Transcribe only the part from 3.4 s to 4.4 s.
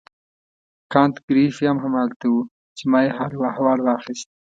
احوال واخیست.